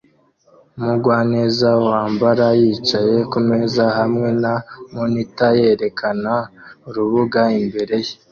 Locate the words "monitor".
4.95-5.53